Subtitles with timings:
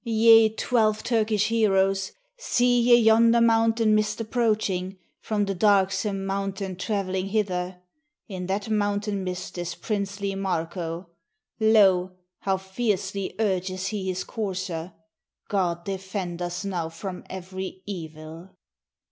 [0.03, 2.11] ye, twelve Turkish heroes!
[2.35, 7.83] See ye yonder mountain mist approaching, From the darksome mountain traveling hither?
[8.27, 11.11] In that mountain mist is princely Marko;
[11.59, 12.13] Lo!
[12.39, 14.91] how fiercely urges he his courser!
[15.49, 18.55] God defend us now from every evil!"